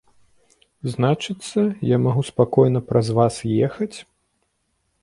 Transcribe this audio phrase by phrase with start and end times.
[0.93, 1.61] Значыцца,
[1.95, 3.35] я магу спакойна праз вас
[3.67, 3.93] ехаць?